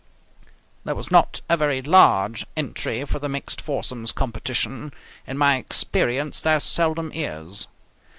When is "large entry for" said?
1.83-3.19